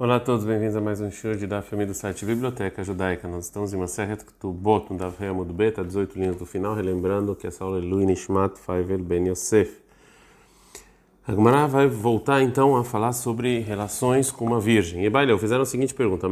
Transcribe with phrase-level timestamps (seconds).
[0.00, 3.26] Olá a todos, bem-vindos a mais um show de Daf do site Biblioteca Judaica.
[3.26, 7.34] Nós estamos em uma série Ktubot, no Daf Hamud Beta, 18 linhas do final, relembrando
[7.34, 9.82] que essa aula é Lui Nishmat Faivel Ben Yosef.
[11.26, 15.04] A Gemara vai voltar então a falar sobre relações com uma virgem.
[15.04, 16.28] E Baileu fizeram a seguinte pergunta: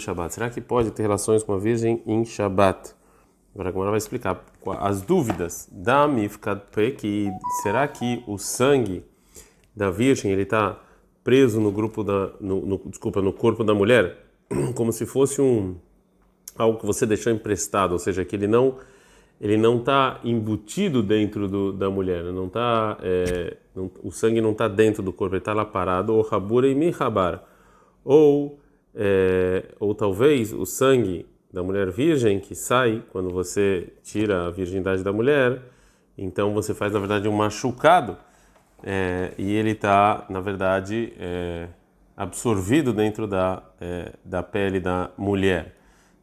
[0.00, 0.34] Shabbat.
[0.34, 2.92] Será que pode ter relações com uma virgem em Shabbat?
[3.54, 4.44] Agora a Gemara vai explicar
[4.80, 7.30] as dúvidas da Mifkad Pe, que
[7.62, 9.04] será que o sangue
[9.76, 10.80] da virgem ele está
[11.24, 14.18] preso no grupo da, no, no, desculpa, no corpo da mulher,
[14.76, 15.74] como se fosse um
[16.56, 18.76] algo que você deixou emprestado, ou seja, que ele não
[19.40, 24.52] ele não está embutido dentro do, da mulher, não tá, é, não, o sangue não
[24.52, 27.42] está dentro do corpo, ele está lá parado, ou rabura e mihabar,
[28.04, 28.60] ou
[28.94, 35.02] é, ou talvez o sangue da mulher virgem que sai quando você tira a virgindade
[35.02, 35.60] da mulher,
[36.16, 38.16] então você faz na verdade um machucado
[38.84, 41.68] é, e ele está, na verdade, é,
[42.14, 45.74] absorvido dentro da, é, da pele da mulher.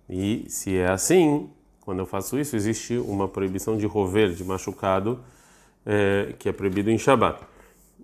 [0.08, 1.50] E se é assim,
[1.82, 5.20] quando eu faço isso, existe uma proibição de rover, de machucado,
[5.84, 7.42] é, que é proibido em Shabat.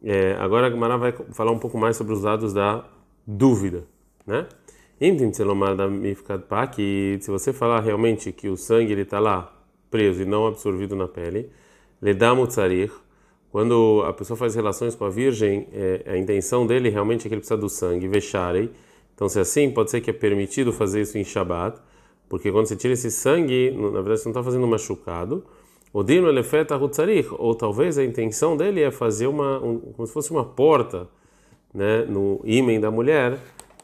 [0.03, 2.83] É, agora a Gemara vai falar um pouco mais sobre os dados da
[3.25, 3.85] dúvida,
[4.25, 4.47] né?
[7.21, 9.53] se você falar realmente que o sangue está lá
[9.91, 11.51] preso e não absorvido na pele,
[12.01, 12.91] le dá mutzarir,
[13.57, 17.33] quando a pessoa faz relações com a virgem, é, a intenção dele realmente é que
[17.33, 18.69] ele precisa do sangue, vexarei.
[19.15, 21.79] Então, se é assim, pode ser que é permitido fazer isso em Shabat,
[22.29, 25.43] porque quando você tira esse sangue, na verdade você não está fazendo um machucado.
[25.91, 30.13] O dino elefeta rutzarich, ou talvez a intenção dele é fazer uma, um, como se
[30.13, 31.07] fosse uma porta,
[31.73, 33.39] né, no ímen da mulher,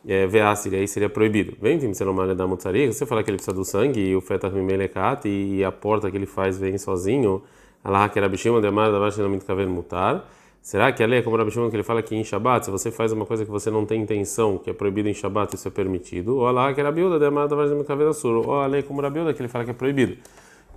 [0.08, 1.58] é, veácil, aí seria proibido.
[1.60, 4.52] Vem, ser uma da mutzarich, você fala que ele precisa do sangue, e o feta
[4.52, 7.42] mimelekat, e a porta que ele faz vem sozinho,
[7.84, 10.26] Allah que Rabi Shimon demar da baixa não caver mutar.
[10.62, 12.72] Será que a lei é como Rabi Shimon que ele fala que em Shabbat, se
[12.72, 15.68] você faz uma coisa que você não tem intenção, que é proibido em Shabbat, isso
[15.68, 16.38] é permitido?
[16.38, 18.48] Ou Allah que Rabi Uda demar da baixa não caver assur.
[18.48, 20.18] Ou a lei como Rabi Uda que ele fala que é proibido.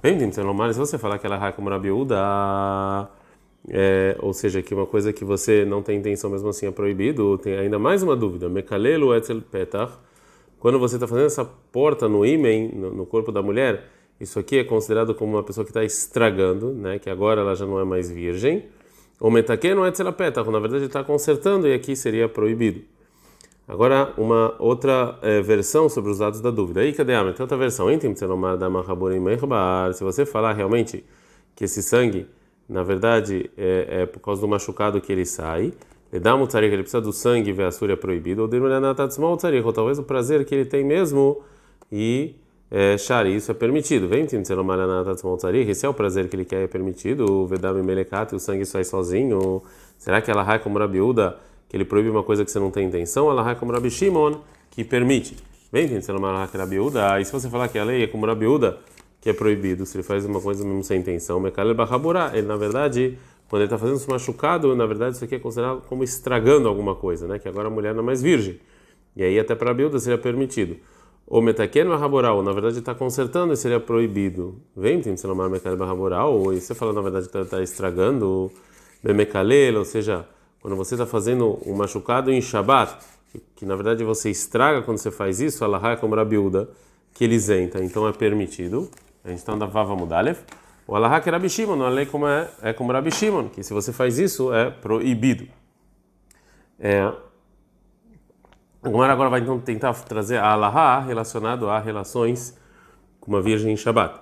[0.02, 3.08] Bem, se você falar que ela é como Rabi Uda,
[3.68, 7.38] é, ou seja, que uma coisa que você não tem intenção mesmo assim é proibido,
[7.38, 8.48] tem ainda mais uma dúvida.
[8.48, 9.92] Mekalelu etzel petach.
[10.58, 13.84] Quando você está fazendo essa porta no imen, no corpo da mulher,
[14.20, 16.98] isso aqui é considerado como uma pessoa que está estragando, né?
[16.98, 18.64] Que agora ela já não é mais virgem.
[19.20, 22.82] O metaque não é tzelapeta, na verdade ele está consertando e aqui seria proibido.
[23.68, 26.80] Agora, uma outra é, versão sobre os dados da dúvida.
[26.80, 27.88] Aí, cadê a Tem outra versão.
[29.94, 31.04] Se você falar realmente
[31.56, 32.28] que esse sangue,
[32.68, 35.72] na verdade, é, é por causa do machucado que ele sai,
[36.12, 40.44] ele dá que ele precisa do sangue, ver a súria proibido, ou talvez o prazer
[40.44, 41.42] que ele tem mesmo
[41.90, 42.36] e
[42.70, 44.08] é, Shari, isso é permitido.
[44.08, 44.26] Vem,
[45.68, 47.24] esse é o prazer que ele quer, é permitido.
[47.30, 49.62] O Vedame Melekat, o sangue sai sozinho.
[49.98, 51.38] Será que ela vai como Rabiúda,
[51.68, 53.30] que ele proíbe uma coisa que você não tem intenção?
[53.30, 54.40] Ela vai como Rabi Shimon,
[54.70, 55.36] que permite.
[55.72, 55.88] Vem,
[56.58, 57.20] Rabiúda.
[57.20, 58.78] E se você falar que a lei é como Rabiúda,
[59.20, 63.18] que é proibido, se ele faz uma coisa mesmo sem intenção, Mekal ele na verdade,
[63.48, 66.94] quando ele está fazendo isso machucado, na verdade isso aqui é considerado como estragando alguma
[66.94, 67.38] coisa, né?
[67.38, 68.60] Que agora a mulher não é mais virgem.
[69.16, 70.76] E aí até para a Rabiúda seria permitido.
[71.26, 74.62] O metaken raboral, na verdade está consertando e seria proibido.
[74.76, 78.50] Vem, tem que uma mecânica raboral, ou você fala na verdade que está estragando
[79.02, 80.24] bemekalel, ou seja,
[80.60, 82.96] quando você está fazendo um machucado em Shabat,
[83.32, 86.68] que, que, na verdade você estraga quando você faz isso, Allah é como Rabiuda,
[87.12, 88.88] que ele isenta, então é permitido.
[89.24, 90.38] A gente está andando Vava Mudalev.
[90.86, 93.74] O Allah que é Rabi Shimon, lei como é, é como Rabi Shimon, que se
[93.74, 95.48] você faz isso é proibido.
[96.78, 97.12] É,
[98.86, 102.56] Agora agora vai então tentar trazer a Alaha relacionado a relações
[103.18, 104.20] com uma virgem em Shabbat.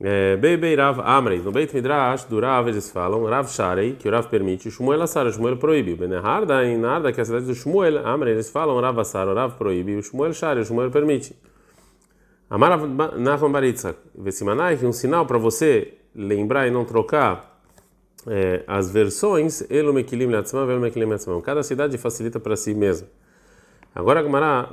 [0.00, 4.10] É, Bebei Rav Amrei, no Beit Midrash do Rav eles falam, Rav Sharei, que o
[4.10, 5.94] Rav permite, Shmuel Assar, o Shmuel proíbe.
[5.94, 9.34] Beneharda, em Narda, que é a cidade do Shmuel, Amrei, eles falam, Rav Assar, o
[9.34, 11.38] Rav proíbe, o Shmuel Sharei, o Shmuel permite.
[12.48, 17.60] Amar Nachman Baritza, Vesimanai, que um sinal para você lembrar e não trocar
[18.26, 21.42] é, as versões, Elo Mekilim Latzman, Velo Mekilim Latzman.
[21.42, 23.06] Cada cidade facilita para si mesmo.
[23.98, 24.70] Agora a Gemara,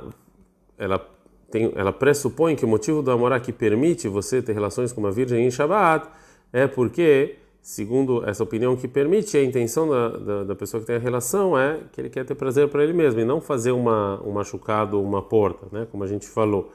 [0.78, 1.04] ela,
[1.50, 5.10] tem, ela pressupõe que o motivo do amor que permite você ter relações com uma
[5.10, 6.08] virgem em Shabbat
[6.52, 10.94] é porque, segundo essa opinião que permite, a intenção da, da, da pessoa que tem
[10.94, 14.22] a relação é que ele quer ter prazer para ele mesmo e não fazer uma,
[14.24, 16.70] um machucado, uma porta, né, como a gente falou.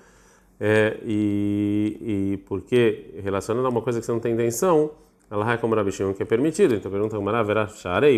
[0.60, 4.92] É, e, e porque relacionando a uma coisa que você não tem intenção,
[5.30, 6.76] ela é como Rabi que é permitido.
[6.76, 7.70] Então pergunta Gemara, verá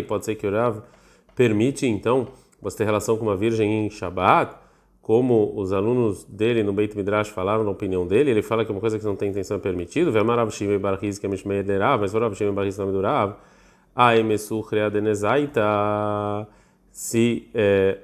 [0.08, 0.82] pode ser que o Rav
[1.36, 2.26] permite então
[2.64, 4.56] você ter relação com uma virgem em Shabat,
[5.02, 8.74] como os alunos dele no Beit Midrash falaram na opinião dele, ele fala que é
[8.74, 10.10] uma coisa que não tem intenção é permitido.
[16.90, 17.98] Se é,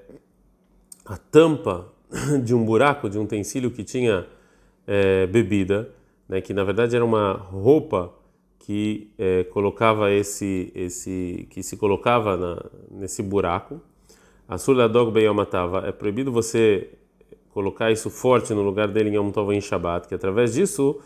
[1.06, 1.88] a tampa
[2.44, 4.26] de um buraco de um utensílio que tinha
[4.86, 5.88] é, bebida,
[6.28, 8.12] né, que na verdade era uma roupa
[8.58, 13.80] que é, colocava esse esse que se colocava na, nesse buraco.
[14.50, 16.90] A sula dog matava é proibido você
[17.54, 20.98] colocar isso forte no lugar dele em Yom Tov em Shabbat, que através disso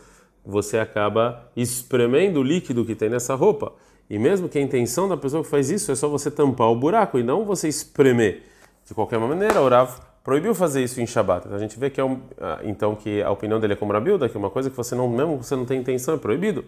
[0.43, 3.75] você acaba espremendo o líquido que tem nessa roupa.
[4.08, 6.75] E mesmo que a intenção da pessoa que faz isso é só você tampar o
[6.75, 8.44] buraco e não você espremer.
[8.88, 11.44] De qualquer maneira, o Rav proibiu fazer isso em Shabbat.
[11.44, 13.93] Então a gente vê que é um, ah, então que a opinião dele é como
[13.93, 16.64] Rabilda, que é uma coisa que você não mesmo você não tem intenção é proibido.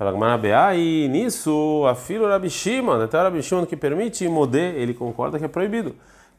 [0.00, 4.70] Fala Gmarabea e nisso a filho Rabi Shimon, até o Rabi Shimon que permite modé,
[4.76, 5.94] ele concorda que é proibido.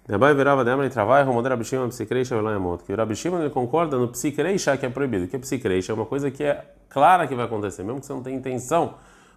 [0.07, 2.83] Debai verava dema e trabalha, o Rabi Shimon psicreixa moto.
[2.83, 5.27] Que o Rabi Shimon ele concorda no psicreixa que é proibido.
[5.27, 8.23] Que psicreixa é uma coisa que é clara que vai acontecer, mesmo que você não
[8.23, 8.95] tenha intenção.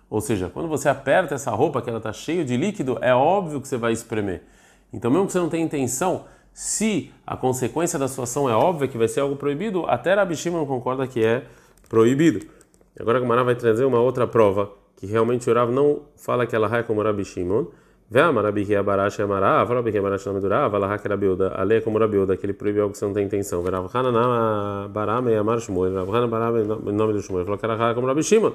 [0.08, 3.60] Ou seja, quando você aperta essa roupa que ela está cheia de líquido, é óbvio
[3.60, 4.42] que você vai espremer.
[4.90, 8.88] Então, mesmo que você não tenha intenção, se a consequência da sua ação é óbvia
[8.88, 11.44] que vai ser algo proibido, até Rabi Shimon concorda que é
[11.90, 12.53] proibido.
[12.98, 16.54] Agora a Gemara vai trazer uma outra prova que realmente o Rav não fala que
[16.54, 17.66] ela é como Rabi Shimon.
[18.08, 21.98] Veama Rabi Kia Barash Amara, fala Rabi Kia Barash Namedura, vala Hak Rabiuda, ale como
[21.98, 23.62] Rabiuda, que ele proíbe algo que você não tem intenção.
[23.62, 27.66] Verav Hanana Barame e Amar Shmuel, Rav Hanana Barame em nome do Shmuel, falou que
[27.66, 28.52] era como Rabi Shimon.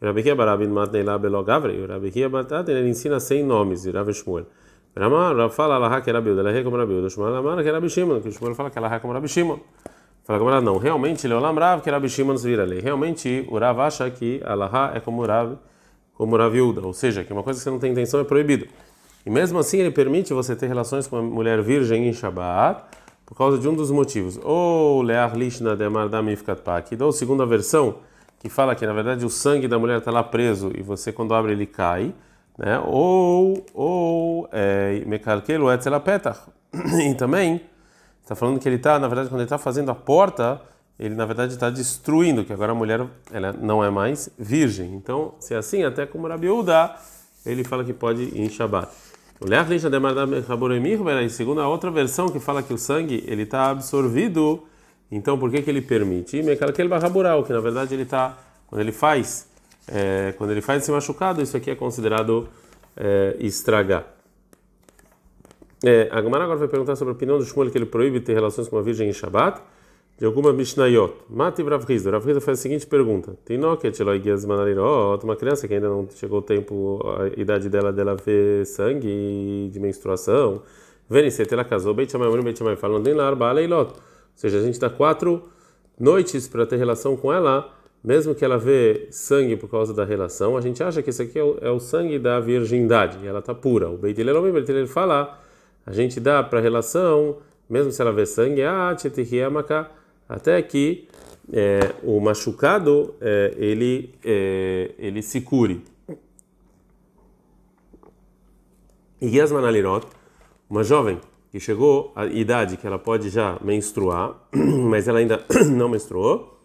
[0.00, 4.46] Rabi Kia Barabin Matneila Belogavre, Rabi Kia Batat, ele ensina sem nomes, Rav Shmuel.
[4.96, 7.88] Rama fala Alaha que era Rabiuda, ela é como Rabiuda, Shmuel Amar que era Rabi
[7.88, 9.58] Shimon, que o Shmuel fala que ela é como Rabi Shimon.
[10.24, 12.80] Fala não, realmente ele é Lamrav, que Rabi Shimon vira lei.
[12.80, 15.56] Realmente o Rav acha que Alaha é como Rav,
[16.14, 18.66] como Raviuda, ou seja, que uma coisa que você não tem intenção é proibido.
[19.24, 22.82] E mesmo assim ele permite você ter relações com uma mulher virgem em Shabbat
[23.26, 24.38] por causa de um dos motivos.
[24.42, 27.96] Ou Lear Lishna de Mardam Ifkat Pak, ou segunda versão,
[28.38, 31.34] que fala que na verdade o sangue da mulher está lá preso e você quando
[31.34, 32.14] abre ele cai,
[32.58, 32.80] né?
[32.86, 36.40] Ou ou é, Mekalkelu Etzelapetach.
[37.02, 37.60] E também
[38.30, 40.62] está falando que ele está, na verdade, quando ele está fazendo a porta,
[40.96, 44.94] ele na verdade está destruindo, que agora a mulher ela não é mais virgem.
[44.94, 46.94] Então, se é assim, até como Rabi Uda,
[47.44, 48.88] ele fala que pode ir em Shabbat.
[49.40, 49.46] O
[51.30, 54.62] segundo a outra versão que fala que o sangue ele está absorvido,
[55.10, 56.40] então por que que ele permite?
[56.40, 58.38] Que na verdade ele está
[58.68, 59.48] quando ele faz
[59.88, 62.48] é, quando ele faz esse machucado, isso aqui é considerado
[62.96, 64.04] é, estragar.
[65.84, 68.34] É, a Gamara agora vai perguntar sobre a opinião do Shmuel que ele proíbe ter
[68.34, 69.62] relações com uma virgem em Shabbat,
[70.18, 71.14] de alguma Mishnayot.
[71.30, 76.40] Mati Rav Rizdo faz a seguinte pergunta: Eloigias Manalirot, uma criança que ainda não chegou
[76.40, 80.62] o tempo, a idade dela dela ver sangue de menstruação.
[81.08, 83.92] Venicete, ela casou, Beit Shammai, Beit Shammai, falando em Larba Leilot.
[83.92, 83.96] Ou
[84.36, 85.42] seja, a gente dá quatro
[85.98, 87.72] noites para ter relação com ela,
[88.04, 91.38] mesmo que ela vê sangue por causa da relação, a gente acha que isso aqui
[91.38, 93.90] é o, é o sangue da virgindade, e ela está pura.
[93.90, 95.38] O Beit Hillel, o Beit Hillel fala
[95.86, 97.38] a gente dá para a relação,
[97.68, 98.94] mesmo se ela vê sangue, ah,
[100.28, 101.08] até que
[101.52, 105.82] é, o machucado é, ele, é, ele se cure.
[109.20, 110.06] E Yasmanalirot,
[110.68, 115.44] uma jovem que chegou à idade que ela pode já menstruar, mas ela ainda
[115.76, 116.60] não menstruou,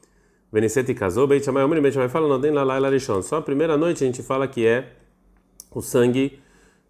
[0.52, 2.90] Benicete casou, Beit Shammai, Beit Shammai fala, não tem lá lá
[3.22, 4.94] Só a primeira noite a gente fala que é
[5.70, 6.40] o sangue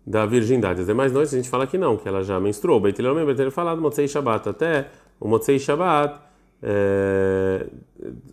[0.05, 0.81] da virgindade.
[0.81, 2.79] As demais noites a gente fala que não, que ela já menstruou.
[2.79, 4.87] Beit Hillel lembra ter falado Motzei Shabbat até
[5.19, 6.19] o Motzei Shabbat,
[6.61, 7.65] é,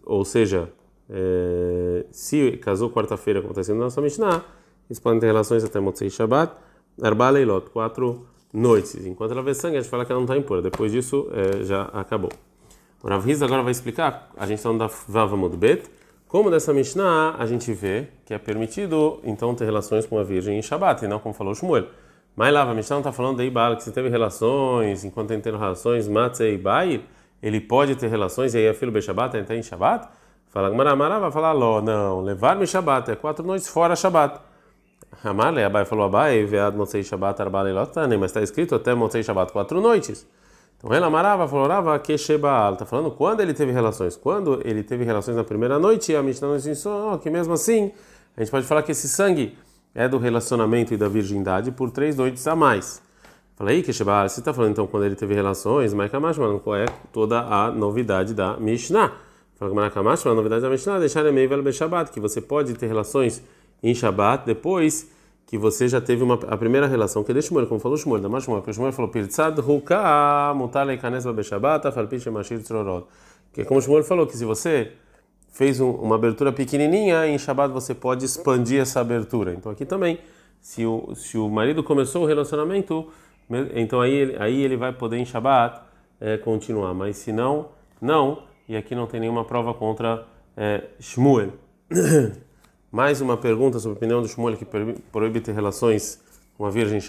[0.05, 0.69] ou seja,
[1.09, 4.45] é, se casou quarta-feira acontecendo na nossa Mishnah,
[4.89, 6.53] eles podem ter relações até Motzei Shabbat,
[7.01, 9.07] Arba Leilot, quatro noites.
[9.07, 10.61] Enquanto ela vê sangue, a gente fala que ela não está impura.
[10.61, 12.31] Depois disso, é, já acabou.
[13.03, 15.91] O Rav Riz agora vai explicar, a gente está no da Vavamud Bet,
[16.33, 20.59] como dessa Mishnah a gente vê que é permitido então ter relações com a virgem
[20.59, 21.89] em Shabat, e não como falou Shmuel.
[22.35, 25.41] Mas lá, a Mishnah não está falando de Ibal, que se teve relações, enquanto tem
[25.43, 27.03] tendo relações, Matzei Bair,
[27.43, 30.09] ele pode ter relações, e aí a filho ele está em Shabat?
[30.49, 34.41] Fala, Maramara vai falar, Ló, não, levar-me Shabat, é quatro noites fora Shabat.
[35.23, 39.53] Amale, Abai falou, Abai, veado Motzei Shabat, Arbalei Lotane, mas está escrito até Motzei Shabat,
[39.53, 40.27] quatro noites.
[40.83, 42.73] Então ela amarava, falou, Rava, que Shebal.
[42.73, 44.17] Está falando quando ele teve relações.
[44.17, 47.93] Quando ele teve relações na primeira noite, a Mishnah nos ensinou que mesmo assim,
[48.37, 49.57] a gente pode falar que esse sangue
[49.95, 53.01] é do relacionamento e da virgindade por três noites a mais.
[53.55, 56.75] Falei, que Shebal, você está falando então quando ele teve relações, mas Kamash, mano, qual
[56.75, 59.13] é toda a novidade da Mishnah?
[59.55, 63.41] Fala que a novidade da Mishnah, deixar meio velho Shabbat, que você pode ter relações
[63.81, 65.09] em Shabbat depois
[65.47, 68.21] que você já teve uma, a primeira relação, que é de Shmuel, como falou Shmuel,
[68.21, 73.07] da mais Shmuel, porque Shmuel falou, Pirtzad Ruka Mutalei Kanes Babeshabat, Afalpiche Mashir Tzororot.
[73.53, 74.93] Que é como Shmuel falou, que se você
[75.53, 79.53] fez um, uma abertura pequenininha, em Shabbat você pode expandir essa abertura.
[79.53, 80.19] Então aqui também,
[80.61, 83.09] se o, se o marido começou o relacionamento,
[83.75, 85.83] então aí, aí ele vai poder em Shabbat
[86.21, 86.95] é, continuar.
[86.95, 87.69] Mas se não,
[88.01, 88.45] não.
[88.69, 90.25] E aqui não tem nenhuma prova contra
[90.57, 91.51] é, Shmuel.
[92.93, 94.67] Mais uma pergunta sobre a opinião do Shmuel que
[95.11, 96.21] proíbe ter relações
[96.59, 97.01] com a virgem.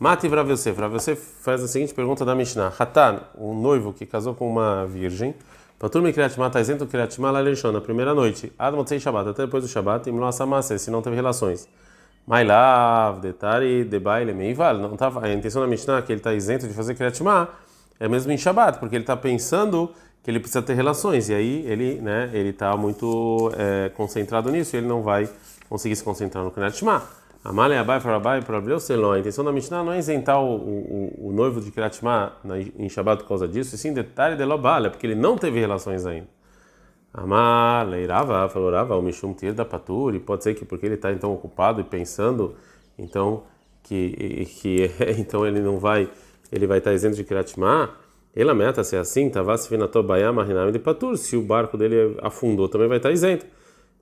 [0.00, 0.80] Mati Rav Yosef.
[0.80, 2.72] Rav Yosef faz a seguinte pergunta da Mishnah.
[2.78, 5.34] Hatan, um noivo que casou com uma virgem,
[5.78, 8.50] Patur Mikriat Mata isento Kriat Mala na primeira noite.
[8.58, 11.68] Admotzei Shabbat, até depois do Shabbat, Imlo Asamase, se não teve relações.
[12.26, 14.78] Mailav, Detari, Debaile, Meival.
[14.78, 17.22] Não a intenção da Mishnah é que ele está isento de fazer Kriat
[18.00, 19.92] é mesmo em Shabbat, porque ele está pensando
[20.24, 24.74] que ele precisa ter relações, e aí ele né, ele está muito é, concentrado nisso,
[24.74, 25.28] e ele não vai
[25.68, 27.02] conseguir se concentrar no Kriat Shema.
[27.44, 29.12] Amalei Abai para Abai para Selon.
[29.12, 32.32] A intenção da Mishnah não é isentar o, o, o noivo de Kriat Shema
[32.78, 36.06] em Shabbat por causa disso, e sim detalhe de Lobalha, porque ele não teve relações
[36.06, 36.28] ainda.
[37.12, 40.94] Amalei Rava, falou Rava, o Mishum Tir da Patur, e pode ser que porque ele
[40.94, 42.54] está então ocupado e pensando,
[42.98, 43.42] então
[43.82, 44.90] que, que
[45.20, 46.08] então ele não vai,
[46.50, 47.90] ele vai estar isento de Kriat Shema,
[48.34, 52.68] ele meta se é assim, Tavas Finatobayama Rinam de Patur, se o barco dele afundou,
[52.68, 53.46] também vai estar isento.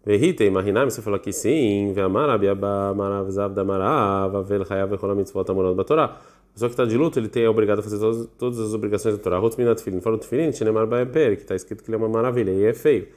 [0.04, 6.04] Verritei, Marinam, você falou que sim, Veamarabiaba, Maravzav da Marava, Velhayav, Vecholamitsvot Amorot Batorá.
[6.04, 8.74] A pessoa que está de luto, ele tem, é obrigado a fazer todas, todas as
[8.74, 9.38] obrigações da Torá.
[9.38, 12.64] Rotminat Filin, fala Tfilin, Tchenemar Baeper, que está escrito que ele é uma maravilha, e
[12.64, 13.08] é feio.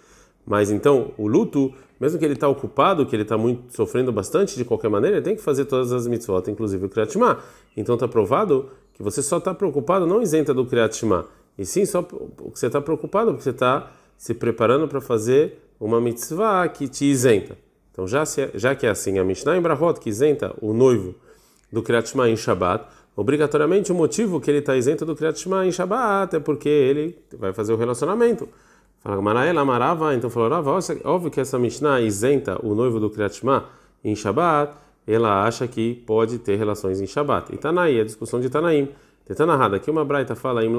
[0.45, 4.55] Mas então, o luto, mesmo que ele está ocupado, que ele está muito sofrendo bastante,
[4.55, 7.13] de qualquer maneira, ele tem que fazer todas as mitzvot, inclusive o Kriyat
[7.75, 10.99] Então está provado que você só está preocupado, não isenta do Kriyat
[11.57, 15.99] e sim só porque você está preocupado, porque você está se preparando para fazer uma
[16.01, 17.57] mitzvah que te isenta.
[17.91, 21.15] Então, já, se, já que é assim, a Mishnah em Brahot, que isenta o noivo
[21.71, 22.85] do Kriyat em Shabbat,
[23.15, 27.53] obrigatoriamente o motivo que ele está isento do Kriyat em Shabbat é porque ele vai
[27.53, 28.47] fazer o relacionamento.
[28.99, 30.51] Fala, Maraela Amarava, então falou,
[31.03, 33.41] óbvio que essa Mishnah isenta o noivo do Kriyat
[34.03, 34.73] em Shabbat,
[35.07, 37.53] ela acha que pode ter relações em Shabat.
[37.53, 38.89] E Tanaí, a discussão de Tanaim.
[39.25, 40.71] Tetanahada, aqui uma braita fala em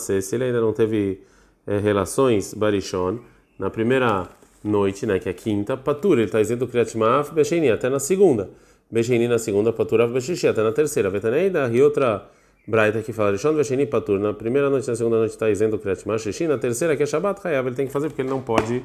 [0.00, 1.20] se ele ainda não teve
[1.64, 3.20] é, relações Barishon,
[3.56, 4.28] na primeira
[4.64, 8.50] noite, né, que é quinta, Patur, ele está isento Kriyat Ma'af Becheni, até na segunda.
[8.90, 11.08] Becheni na segunda, Patur Av Bechishi, até na terceira.
[11.08, 12.28] Vetaneida, e outra
[12.66, 16.04] braita que fala Rishon Becheni Patur, na primeira noite, na segunda noite está isento Kriyat
[16.06, 18.40] Ma'af Sheshi, na terceira, que é Shabat, Hayav, ele tem que fazer porque ele não
[18.40, 18.82] pode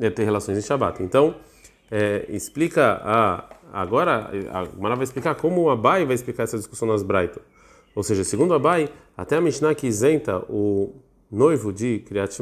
[0.00, 1.02] é, ter relações em Shabat.
[1.02, 1.36] Então,
[1.90, 6.88] é, explica a agora a Mara vai explicar como o Abai vai explicar essa discussão
[6.88, 7.40] nas Brighton.
[7.94, 10.94] Ou seja, segundo Abai, até a Mishnah que isenta o
[11.30, 12.36] noivo de Kriyat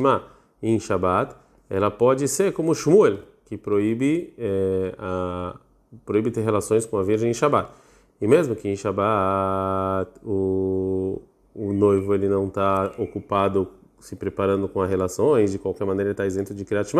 [0.62, 1.34] em Shabbat,
[1.68, 5.56] ela pode ser como Shmuel, que proíbe, é, a,
[6.04, 7.70] proíbe ter relações com a virgem em Shabbat.
[8.20, 11.22] E mesmo que em Shabbat o,
[11.54, 13.68] o noivo ele não está ocupado
[14.00, 16.92] se preparando com as relações, de qualquer maneira ele está isento de Kriyat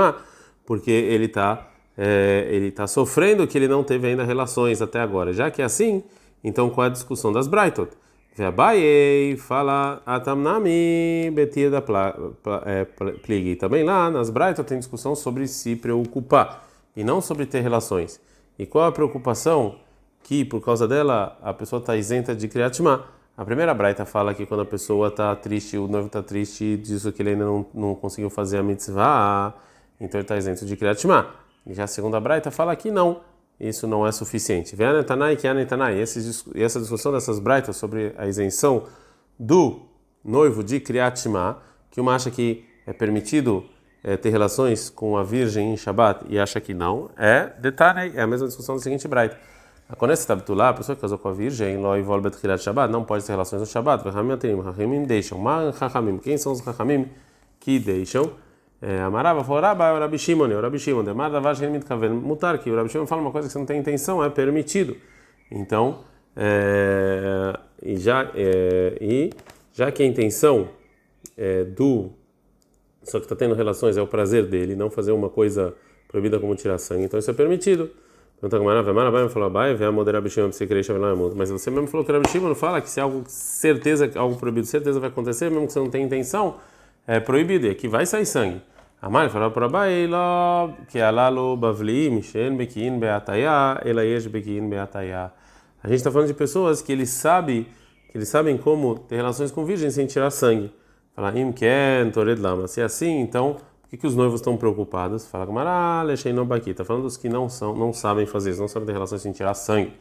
[0.64, 1.67] porque ele está
[2.00, 5.33] é, ele está sofrendo que ele não teve ainda relações até agora.
[5.33, 6.05] Já que é assim,
[6.45, 7.90] então qual é a discussão das Brightot?
[8.37, 11.83] Veabayei fala atamnami betia da
[12.64, 13.57] é, plig.
[13.57, 16.64] Também lá nas Brightot tem discussão sobre se preocupar
[16.95, 18.21] e não sobre ter relações.
[18.57, 19.75] E qual a preocupação
[20.23, 23.07] que por causa dela a pessoa está isenta de Kriyatma?
[23.37, 27.11] A primeira Braita fala que quando a pessoa está triste, o noivo está triste disso
[27.12, 29.55] que ele ainda não, não conseguiu fazer a mitzvah,
[30.00, 31.48] então ele está isento de Kriyatma.
[31.69, 33.21] Já a segunda Braita fala que não,
[33.61, 34.77] isso não é suficiente.
[34.77, 36.01] Veanetanai anetanai.
[36.01, 38.85] Essa discussão dessas Braitas sobre a isenção
[39.39, 39.83] do
[40.25, 41.59] noivo de Kriyat Shema,
[41.91, 43.65] que uma acha que é permitido
[44.03, 48.23] é, ter relações com a virgem em Shabbat e acha que não, é detanei, é
[48.23, 49.37] a mesma discussão do seguinte Braita.
[49.89, 53.25] A Tabtulá, a pessoa que casou com a virgem, Loi Volbet Kriyat Shabbat, não pode
[53.25, 54.05] ter relações no Shabbat.
[54.05, 54.55] Vehamiatim,
[55.07, 55.39] deixam.
[55.39, 55.73] Ma
[56.23, 57.09] Quem são os Chachamim
[57.59, 58.31] que deixam?
[58.80, 61.61] É, Amarava falou, Rabba é o Rabi Shimon, é o Rabi Shimon, Demar da Vash
[61.61, 64.30] Mitkaven, mutar, que o Rabi Shimon fala uma coisa que você não tem intenção, é
[64.30, 64.97] permitido.
[65.50, 66.04] Então,
[66.37, 69.30] é, e, já, é, e
[69.73, 70.68] já que a intenção
[71.37, 72.12] é, do
[73.08, 75.75] só que está tendo relações é o prazer dele, não fazer uma coisa
[76.06, 77.90] proibida como tirar sangue, então isso é permitido.
[78.40, 78.87] Então, mas
[81.50, 85.08] você mesmo falou que Rabi Shimon fala que se algo certeza, algo proibido, certeza vai
[85.08, 86.54] acontecer, mesmo que você não tenha intenção,
[87.09, 88.61] é proibido, e aqui vai sair sangue.
[89.00, 95.33] A mãe falou para Baila que alalo bavlim shen bekin beataya elayesh bekin beataya.
[95.83, 97.67] A gente está falando de pessoas que eles sabem
[98.11, 100.71] que eles sabem como ter relações com virgens sem tirar sangue.
[101.15, 102.69] Fala im ken tored lama.
[102.69, 105.27] Se é assim, então por que, que os noivos estão preocupados?
[105.27, 106.71] Fala Gamara no baki.
[106.71, 109.33] Está falando dos que não são, não sabem fazer isso, não sabem ter relações sem
[109.33, 109.95] tirar sangue.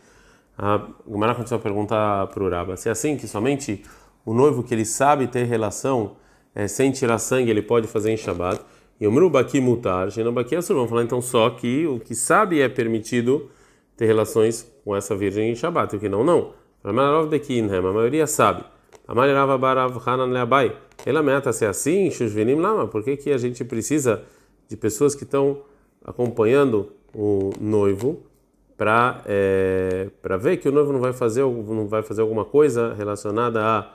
[0.58, 2.76] A Gamara continua a perguntar para o Uraba.
[2.76, 3.86] Se é assim que somente
[4.26, 6.18] o noivo que ele sabe ter relação
[6.56, 8.62] é, sem tirar sangue, ele pode fazer em Shabbat.
[9.00, 10.76] E o Mrubaki mutar, Shenobaki Asur.
[10.76, 13.50] Vamos falar então só que o que sabe é permitido
[13.96, 16.54] ter relações com essa virgem em Shabbat, o que não, não.
[16.84, 18.64] A maioria sabe.
[19.08, 19.14] A.
[21.06, 24.24] Ela meta ser assim, Shusvenim Lama, por que, que a gente precisa
[24.68, 25.62] de pessoas que estão
[26.04, 28.24] acompanhando o noivo
[28.78, 32.94] para é, para ver que o noivo não vai fazer não vai fazer alguma coisa
[32.94, 33.94] relacionada à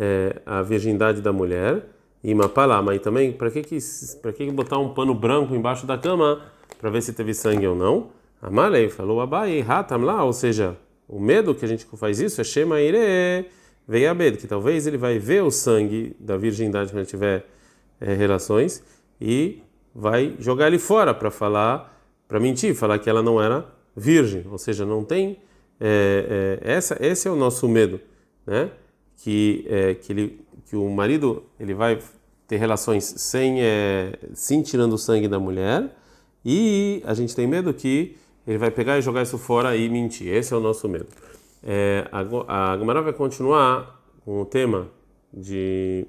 [0.00, 1.84] é, à virgindade da mulher
[2.24, 3.78] e mapalama e também para que que
[4.22, 6.40] para que botar um pano branco embaixo da cama
[6.78, 8.08] para ver se teve sangue ou não
[8.40, 10.74] Amalei falou abai ratam lá ou seja
[11.06, 13.46] o medo que a gente faz isso é shema ire
[13.86, 17.46] veiabed que talvez ele vai ver o sangue da virgindade quando ele tiver
[18.00, 18.82] é, relações
[19.20, 19.62] e
[19.94, 23.66] vai jogar ele fora para falar para mentir falar que ela não era
[23.96, 25.38] virgem, ou seja, não tem
[25.80, 28.00] é, é, essa esse é o nosso medo,
[28.46, 28.70] né?
[29.22, 31.98] Que é, que ele que o marido ele vai
[32.46, 35.94] ter relações sem é, sem tirando o sangue da mulher
[36.44, 40.28] e a gente tem medo que ele vai pegar e jogar isso fora e mentir.
[40.28, 41.08] Esse é o nosso medo.
[41.62, 44.88] É, a, a Gemara vai continuar com o tema
[45.32, 46.06] de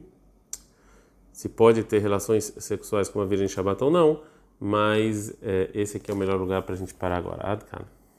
[1.33, 4.31] se pode ter relações sexuais com a Virgem Shabbat ou não
[4.63, 7.53] mas é, esse aqui é o melhor lugar para a gente parar agora.
[7.53, 7.83] Adkan.